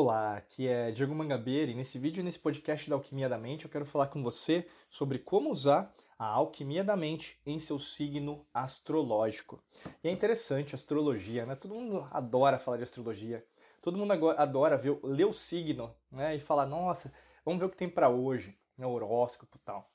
[0.00, 3.68] Olá, aqui é Diego Mangabeira e nesse vídeo, nesse podcast da Alquimia da Mente, eu
[3.68, 9.60] quero falar com você sobre como usar a alquimia da mente em seu signo astrológico.
[10.04, 11.56] E é interessante, astrologia, né?
[11.56, 13.44] Todo mundo adora falar de astrologia,
[13.82, 16.36] todo mundo adora ver, ler o signo né?
[16.36, 17.12] e falar, nossa,
[17.44, 18.86] vamos ver o que tem para hoje, né?
[18.86, 19.90] horóscopo e tal.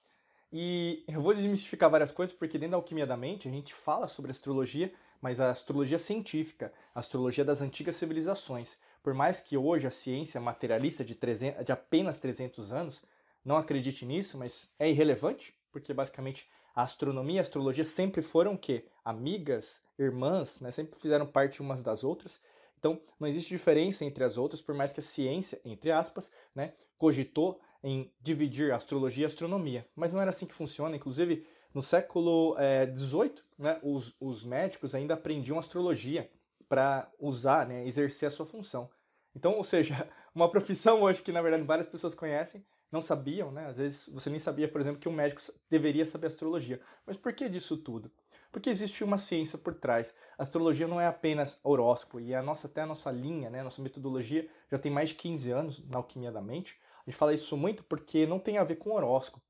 [0.52, 4.10] E eu vou desmistificar várias coisas, porque dentro da alquimia da mente a gente fala
[4.10, 4.92] sobre astrologia,
[5.24, 8.78] mas a astrologia científica, a astrologia das antigas civilizações.
[9.02, 13.02] Por mais que hoje a ciência materialista de, 300, de apenas 300 anos
[13.44, 18.56] não acredite nisso, mas é irrelevante, porque basicamente a astronomia e a astrologia sempre foram
[18.56, 18.84] o quê?
[19.06, 20.72] Amigas, irmãs, né?
[20.72, 22.42] sempre fizeram parte umas das outras.
[22.78, 26.74] Então, não existe diferença entre as outras, por mais que a ciência, entre aspas, né,
[26.98, 29.88] cogitou em dividir astrologia e astronomia.
[29.96, 30.98] Mas não era assim que funciona.
[30.98, 32.56] Inclusive, no século
[32.96, 36.30] XVIII, é, né, os, os médicos ainda aprendiam astrologia
[36.70, 38.90] para usar, né, exercer a sua função.
[39.36, 43.66] Então, ou seja, uma profissão hoje que na verdade várias pessoas conhecem, não sabiam, né?
[43.66, 46.80] Às vezes você nem sabia, por exemplo, que um médico deveria saber astrologia.
[47.08, 48.12] Mas por que disso tudo?
[48.52, 50.14] Porque existe uma ciência por trás.
[50.38, 53.64] A astrologia não é apenas horóscopo, e a nossa, até a nossa linha, né, a
[53.64, 56.80] nossa metodologia já tem mais de 15 anos na alquimia da mente.
[57.06, 59.44] A gente fala isso muito porque não tem a ver com horóscopo.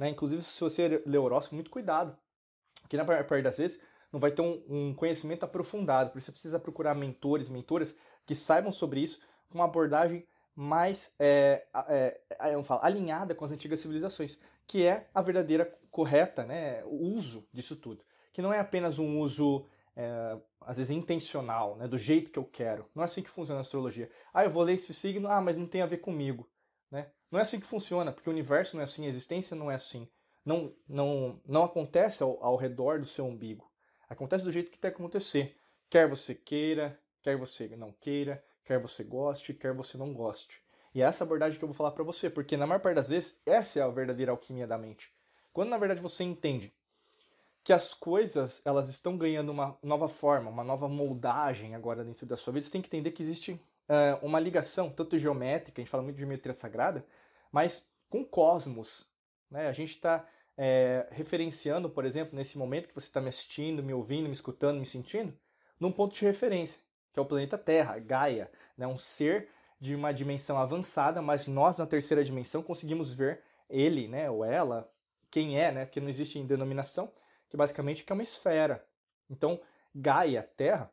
[0.00, 0.08] Né?
[0.08, 2.16] Inclusive, se você ler horóscopo, muito cuidado.
[2.80, 3.78] Porque na maior parte das vezes
[4.10, 6.08] não vai ter um, um conhecimento aprofundado.
[6.10, 9.20] Por isso você precisa procurar mentores, mentoras que saibam sobre isso
[9.50, 10.26] com uma abordagem
[10.56, 16.82] mais é, é, falo, alinhada com as antigas civilizações, que é a verdadeira correta, né,
[16.86, 18.02] o uso disso tudo.
[18.32, 22.44] Que não é apenas um uso, é, às vezes, intencional, né, do jeito que eu
[22.44, 22.88] quero.
[22.94, 24.10] Não é assim que funciona a astrologia.
[24.32, 26.48] Ah, eu vou ler esse signo, ah, mas não tem a ver comigo.
[26.90, 27.10] Né?
[27.30, 29.74] Não é assim que funciona, porque o universo não é assim, a existência não é
[29.74, 30.08] assim.
[30.44, 33.70] Não, não, não acontece ao, ao redor do seu umbigo.
[34.08, 35.56] Acontece do jeito que tem que acontecer.
[35.88, 40.62] Quer você queira, quer você não queira, quer você goste, quer você não goste.
[40.94, 43.10] E é essa abordagem que eu vou falar para você, porque na maior parte das
[43.10, 45.12] vezes essa é a verdadeira alquimia da mente.
[45.52, 46.72] Quando na verdade você entende
[47.62, 52.36] que as coisas elas estão ganhando uma nova forma, uma nova moldagem agora dentro da
[52.36, 55.90] sua vida, você tem que entender que existe uh, uma ligação, tanto geométrica, a gente
[55.90, 57.04] fala muito de geometria sagrada,
[57.50, 59.06] mas com cosmos.
[59.50, 59.66] Né?
[59.66, 63.92] A gente está é, referenciando, por exemplo, nesse momento que você está me assistindo, me
[63.92, 65.36] ouvindo, me escutando, me sentindo,
[65.78, 66.80] num ponto de referência,
[67.12, 68.86] que é o planeta Terra, Gaia, né?
[68.86, 69.48] um ser
[69.80, 74.92] de uma dimensão avançada, mas nós na terceira dimensão conseguimos ver ele, né, ou ela,
[75.30, 77.10] quem é, né, porque não existe em denominação,
[77.48, 78.84] que basicamente é uma esfera.
[79.28, 79.58] Então,
[79.94, 80.92] Gaia, Terra,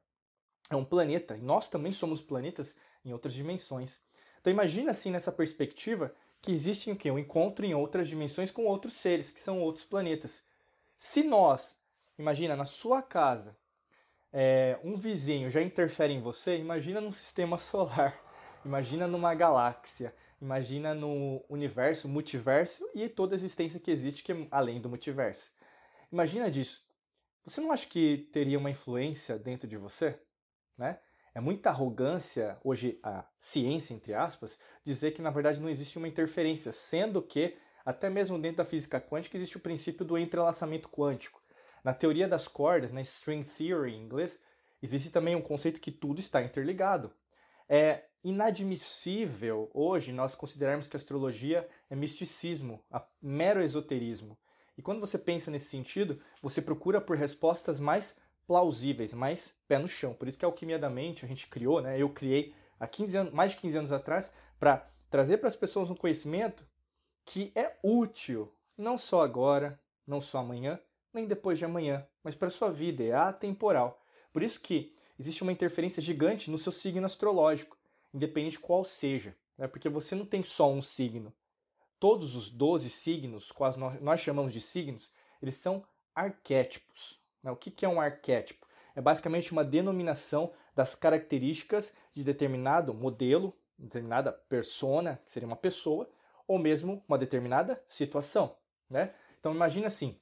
[0.70, 2.76] é um planeta, e nós também somos planetas
[3.08, 4.00] em outras dimensões.
[4.40, 7.10] Então imagina assim nessa perspectiva que existe o quê?
[7.10, 10.44] um encontro em outras dimensões com outros seres, que são outros planetas.
[10.98, 11.78] Se nós,
[12.18, 13.58] imagina, na sua casa,
[14.32, 18.20] é, um vizinho já interfere em você, imagina num sistema solar,
[18.64, 24.48] imagina numa galáxia, imagina no universo, multiverso e toda a existência que existe que é
[24.52, 25.52] além do multiverso.
[26.12, 26.86] Imagina disso.
[27.46, 30.20] Você não acha que teria uma influência dentro de você?
[30.78, 31.00] Né?
[31.38, 36.08] É muita arrogância, hoje a ciência, entre aspas, dizer que na verdade não existe uma
[36.08, 37.56] interferência, sendo que,
[37.86, 41.40] até mesmo dentro da física quântica, existe o princípio do entrelaçamento quântico.
[41.84, 44.40] Na teoria das cordas, na string theory em inglês,
[44.82, 47.14] existe também um conceito que tudo está interligado.
[47.70, 52.84] É inadmissível hoje nós considerarmos que a astrologia é misticismo,
[53.22, 54.40] mero esoterismo.
[54.76, 58.16] E quando você pensa nesse sentido, você procura por respostas mais
[58.48, 60.14] plausíveis, mas pé no chão.
[60.14, 62.02] Por isso que a Alquimia da Mente a gente criou, né?
[62.02, 65.90] Eu criei há 15 anos, mais de 15 anos atrás para trazer para as pessoas
[65.90, 66.66] um conhecimento
[67.26, 70.80] que é útil, não só agora, não só amanhã,
[71.14, 74.02] nem depois de amanhã, mas para a sua vida, é atemporal.
[74.32, 77.78] Por isso que existe uma interferência gigante no seu signo astrológico,
[78.14, 79.68] independente qual seja, né?
[79.68, 81.34] porque você não tem só um signo.
[82.00, 87.20] Todos os 12 signos, quais nós chamamos de signos, eles são arquétipos.
[87.44, 87.52] Né?
[87.52, 88.66] O que é um arquétipo?
[88.96, 96.10] É basicamente uma denominação das características de determinado modelo, determinada persona, que seria uma pessoa,
[96.48, 98.56] ou mesmo uma determinada situação.
[98.90, 99.14] Né?
[99.40, 100.20] Então imagine assim,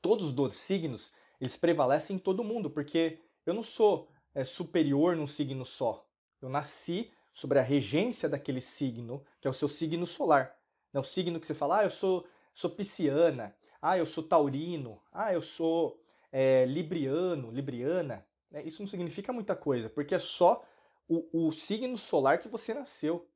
[0.00, 5.16] todos os 12 signos, eles prevalecem em todo mundo, porque eu não sou é, superior
[5.16, 6.06] num signo só.
[6.40, 10.56] Eu nasci sobre a regência daquele signo, que é o seu signo solar.
[10.92, 15.00] É o signo que você fala, ah, eu sou, sou pisciana, ah, eu sou taurino,
[15.12, 16.00] ah, eu sou
[16.32, 20.64] é, libriano, libriana, né, isso não significa muita coisa, porque é só
[21.08, 23.28] o, o signo solar que você nasceu.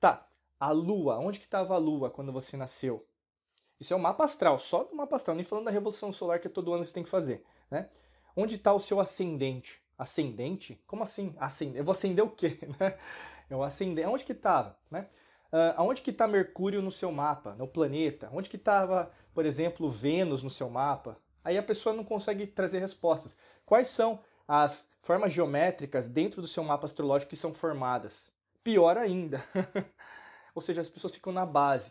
[0.00, 0.28] Tá,
[0.58, 3.06] a lua, onde que estava a lua quando você nasceu?
[3.80, 6.48] Isso é o mapa astral, só do mapa astral, nem falando da revolução solar que
[6.48, 7.88] todo ano você tem que fazer, né?
[8.36, 9.80] Onde está o seu ascendente?
[9.96, 10.80] Ascendente?
[10.86, 11.34] Como assim?
[11.38, 11.78] Ascendente?
[11.78, 12.58] Eu vou acender o quê?
[12.78, 13.56] Né?
[13.56, 14.06] o ascendente.
[14.06, 15.08] Onde que estava, né?
[15.50, 18.28] Uh, aonde que está Mercúrio no seu mapa, no planeta?
[18.32, 21.16] Onde que estava, por exemplo, Vênus no seu mapa?
[21.48, 23.34] Aí a pessoa não consegue trazer respostas.
[23.64, 28.30] Quais são as formas geométricas dentro do seu mapa astrológico que são formadas?
[28.62, 29.42] Pior ainda.
[30.54, 31.90] Ou seja, as pessoas ficam na base.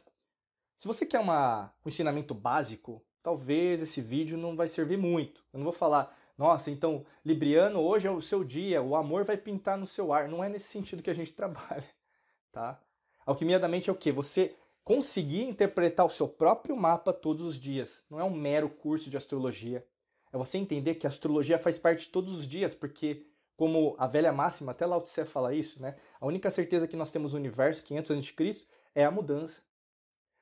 [0.78, 5.44] Se você quer uma, um ensinamento básico, talvez esse vídeo não vai servir muito.
[5.52, 9.38] Eu não vou falar, nossa, então Libriano, hoje é o seu dia, o amor vai
[9.38, 10.30] pintar no seu ar.
[10.30, 11.84] Não é nesse sentido que a gente trabalha,
[12.52, 12.80] tá?
[13.26, 14.12] Alquimia da mente é o quê?
[14.12, 14.56] Você
[14.88, 18.06] conseguir interpretar o seu próprio mapa todos os dias.
[18.10, 19.86] Não é um mero curso de astrologia.
[20.32, 24.32] É você entender que a astrologia faz parte todos os dias, porque, como a velha
[24.32, 25.98] máxima, até Lao Tse fala isso, né?
[26.22, 29.62] A única certeza que nós temos no universo, 500 a.C., é a mudança.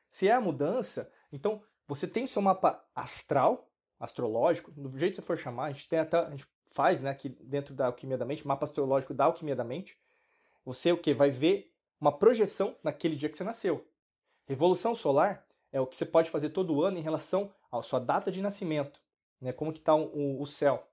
[0.07, 3.67] Se é a mudança, então você tem o seu mapa astral,
[3.99, 7.09] astrológico, do jeito que você for chamar, a gente tem até, a gente faz, né,
[7.09, 9.97] aqui dentro da alquimia da mente, mapa astrológico da alquimia da mente.
[10.63, 13.83] Você o que vai ver uma projeção naquele dia que você nasceu.
[14.45, 18.31] Revolução solar é o que você pode fazer todo ano em relação à sua data
[18.31, 19.01] de nascimento,
[19.41, 19.51] né?
[19.51, 20.87] como que está o, o céu.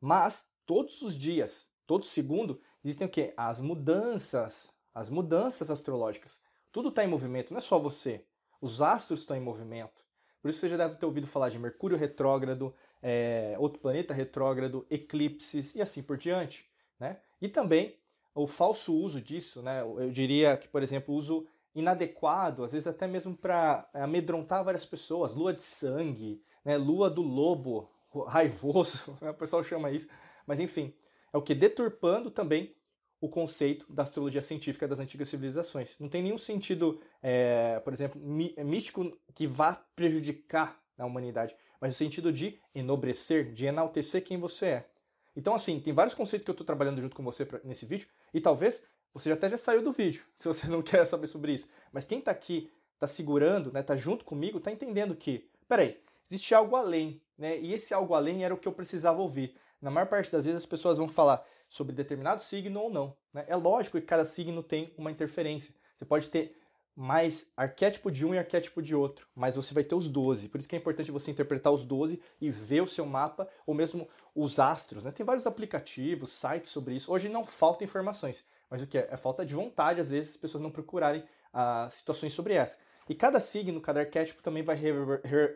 [0.00, 3.34] Mas todos os dias, todo segundo, existem o quê?
[3.36, 6.40] As mudanças, as mudanças astrológicas.
[6.70, 8.24] Tudo está em movimento, não é só você.
[8.60, 10.04] Os astros estão em movimento.
[10.40, 14.86] Por isso você já deve ter ouvido falar de Mercúrio retrógrado, é, outro planeta retrógrado,
[14.88, 16.70] eclipses e assim por diante.
[17.00, 17.18] Né?
[17.40, 17.98] E também
[18.34, 19.80] o falso uso disso, né?
[19.80, 21.46] Eu diria que, por exemplo, o uso
[21.76, 26.76] inadequado, às vezes até mesmo para amedrontar várias pessoas, lua de sangue, né?
[26.76, 27.90] lua do lobo
[28.26, 30.08] raivoso, o pessoal chama isso,
[30.46, 30.94] mas enfim,
[31.32, 32.74] é o que deturpando também
[33.20, 35.96] o conceito da astrologia científica das antigas civilizações.
[35.98, 41.98] Não tem nenhum sentido, é, por exemplo, místico que vá prejudicar a humanidade, mas o
[41.98, 44.90] sentido de enobrecer, de enaltecer quem você é.
[45.34, 48.08] Então, assim, tem vários conceitos que eu estou trabalhando junto com você pra, nesse vídeo,
[48.32, 48.82] e talvez
[49.18, 51.66] você até já saiu do vídeo, se você não quer saber sobre isso.
[51.92, 56.54] Mas quem está aqui, está segurando, né, tá junto comigo, está entendendo que, peraí, existe
[56.54, 57.58] algo além, né?
[57.58, 59.54] E esse algo além era o que eu precisava ouvir.
[59.80, 63.16] Na maior parte das vezes as pessoas vão falar sobre determinado signo ou não.
[63.32, 63.44] Né?
[63.48, 65.74] É lógico que cada signo tem uma interferência.
[65.94, 66.56] Você pode ter
[66.96, 70.48] mais arquétipo de um e arquétipo de outro, mas você vai ter os 12.
[70.48, 73.74] Por isso que é importante você interpretar os 12 e ver o seu mapa, ou
[73.74, 75.04] mesmo os astros.
[75.04, 75.12] Né?
[75.12, 77.12] Tem vários aplicativos, sites sobre isso.
[77.12, 79.08] Hoje não falta informações, mas o que é?
[79.10, 82.78] É falta de vontade, às vezes, as pessoas não procurarem ah, situações sobre essa.
[83.08, 84.76] E cada signo, cada arquétipo também vai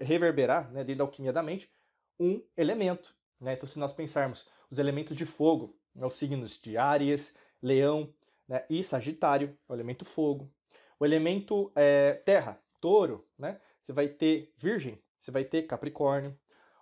[0.01, 1.71] reverberar, né, dentro da alquimia da mente,
[2.19, 3.15] um elemento.
[3.41, 3.55] Né?
[3.55, 8.15] Então, se nós pensarmos os elementos de fogo, né, os signos de Áries, Leão
[8.47, 10.53] né, e Sagitário, é o elemento fogo.
[10.99, 13.61] O elemento é, terra, touro, né?
[13.81, 16.39] Você vai ter virgem, você vai ter capricórnio.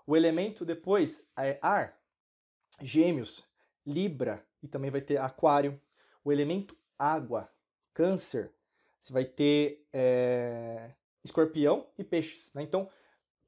[0.06, 1.98] O elemento depois é ar,
[2.80, 3.44] gêmeos,
[3.86, 5.80] libra e também vai ter aquário.
[6.28, 7.50] O elemento água,
[7.94, 8.52] câncer,
[9.00, 10.90] você vai ter é,
[11.24, 12.50] escorpião e peixes.
[12.52, 12.62] Né?
[12.62, 12.86] Então,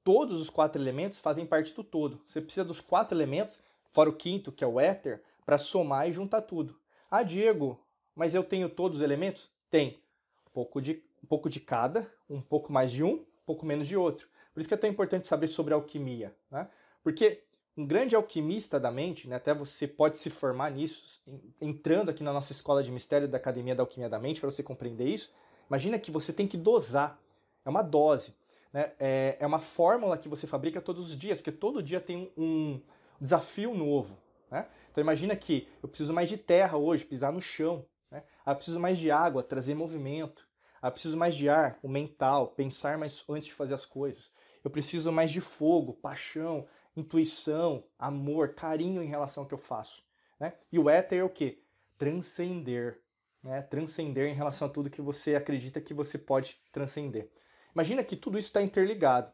[0.03, 2.23] todos os quatro elementos fazem parte do todo.
[2.27, 3.61] Você precisa dos quatro elementos,
[3.93, 6.75] fora o quinto, que é o éter, para somar e juntar tudo.
[7.11, 7.79] Ah, Diego,
[8.15, 9.51] mas eu tenho todos os elementos?
[9.69, 10.03] Tem
[10.51, 13.95] pouco de, um pouco de cada, um pouco mais de um, um pouco menos de
[13.95, 14.27] outro.
[14.55, 16.67] Por isso que é tão importante saber sobre alquimia, né?
[17.03, 17.45] Porque
[17.77, 21.23] um grande alquimista da mente, né, até você pode se formar nisso,
[21.61, 24.63] entrando aqui na nossa escola de mistério da Academia da Alquimia da Mente, para você
[24.63, 25.33] compreender isso.
[25.69, 27.19] Imagina que você tem que dosar,
[27.65, 28.35] é uma dose,
[28.73, 28.93] né?
[28.99, 32.81] é, é uma fórmula que você fabrica todos os dias, porque todo dia tem um,
[33.21, 34.19] desafio novo.
[34.51, 34.67] Né?
[34.91, 37.85] Então imagina que eu preciso mais de terra hoje, pisar no chão.
[38.11, 38.23] Né?
[38.45, 40.49] Ah, preciso mais de água, trazer movimento.
[40.81, 44.33] Ah, preciso mais de ar, o mental, pensar mais antes de fazer as coisas.
[44.65, 46.67] Eu preciso mais de fogo, paixão,
[47.01, 50.03] intuição, amor, carinho em relação ao que eu faço.
[50.39, 50.55] Né?
[50.73, 51.63] E o éter é o quê?
[51.99, 53.03] Transcender.
[53.43, 53.63] Né?
[53.63, 57.31] Transcender em relação a tudo que você acredita que você pode transcender.
[57.75, 59.33] Imagina que tudo isso está interligado.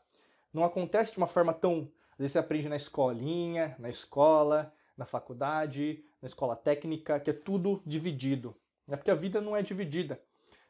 [0.53, 1.91] Não acontece de uma forma tão.
[2.13, 7.33] Às vezes você aprende na escolinha, na escola, na faculdade, na escola técnica, que é
[7.33, 8.57] tudo dividido.
[8.91, 10.21] É porque a vida não é dividida.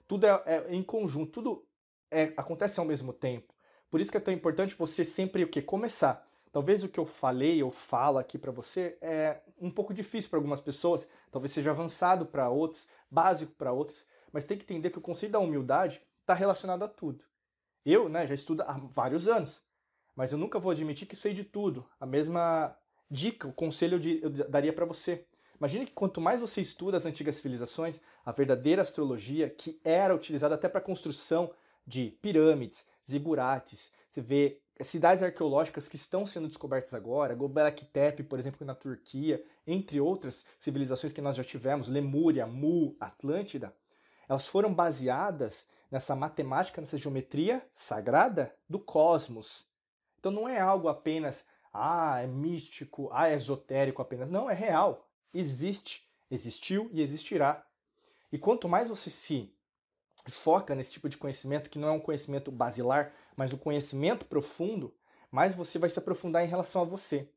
[0.08, 1.66] Tudo é, é em conjunto, tudo
[2.10, 3.54] é, acontece ao mesmo tempo.
[3.90, 6.26] Por isso que é tão importante você sempre o que começar.
[6.56, 10.38] Talvez o que eu falei ou falo aqui para você é um pouco difícil para
[10.38, 14.96] algumas pessoas, talvez seja avançado para outros, básico para outros, mas tem que entender que
[14.96, 17.22] o conceito da humildade está relacionado a tudo.
[17.84, 19.62] Eu, né, já estudo há vários anos,
[20.14, 21.86] mas eu nunca vou admitir que sei de tudo.
[22.00, 22.74] A mesma
[23.10, 25.26] dica, o conselho eu daria para você.
[25.58, 30.54] Imagine que quanto mais você estuda as antigas civilizações, a verdadeira astrologia, que era utilizada
[30.54, 31.52] até para a construção
[31.86, 38.38] de pirâmides, zigurates, você vê cidades arqueológicas que estão sendo descobertas agora, Göbekli Tepe, por
[38.38, 43.74] exemplo, na Turquia, entre outras civilizações que nós já tivemos, Lemúria, Mu, Atlântida,
[44.28, 49.66] elas foram baseadas nessa matemática, nessa geometria sagrada do cosmos.
[50.18, 54.30] Então não é algo apenas, ah, é místico, ah, é esotérico apenas.
[54.30, 55.08] Não, é real.
[55.32, 57.64] Existe, existiu e existirá.
[58.32, 59.54] E quanto mais você se
[60.32, 64.94] foca nesse tipo de conhecimento, que não é um conhecimento basilar, mas um conhecimento profundo,
[65.30, 67.28] mais você vai se aprofundar em relação a você.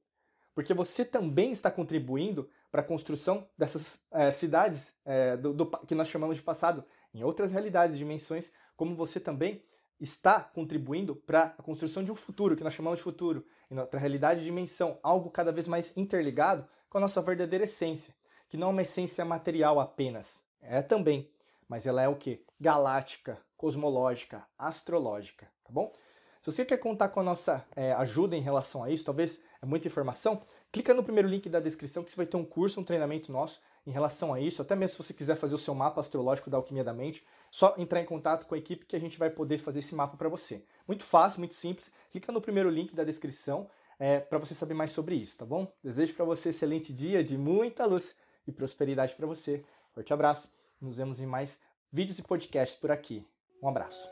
[0.55, 5.95] Porque você também está contribuindo para a construção dessas é, cidades é, do, do, que
[5.95, 9.63] nós chamamos de passado, em outras realidades dimensões, como você também
[9.99, 13.99] está contribuindo para a construção de um futuro, que nós chamamos de futuro, em outra
[13.99, 18.15] realidade dimensão, algo cada vez mais interligado com a nossa verdadeira essência,
[18.47, 21.29] que não é uma essência material apenas, é também,
[21.69, 22.43] mas ela é o que?
[22.59, 25.93] Galáctica, cosmológica, astrológica, tá bom?
[26.41, 29.65] Se você quer contar com a nossa é, ajuda em relação a isso, talvez é
[29.65, 32.83] muita informação, clica no primeiro link da descrição que você vai ter um curso, um
[32.83, 35.99] treinamento nosso em relação a isso, até mesmo se você quiser fazer o seu mapa
[35.99, 39.17] astrológico da alquimia da mente, só entrar em contato com a equipe que a gente
[39.17, 40.63] vai poder fazer esse mapa para você.
[40.87, 41.91] Muito fácil, muito simples.
[42.09, 45.71] Clica no primeiro link da descrição é, para você saber mais sobre isso, tá bom?
[45.83, 48.15] Desejo para você um excelente dia de muita luz
[48.47, 49.63] e prosperidade para você.
[49.93, 50.58] Forte abraço.
[50.81, 51.59] Nos vemos em mais
[51.91, 53.25] vídeos e podcasts por aqui.
[53.61, 54.09] Um abraço.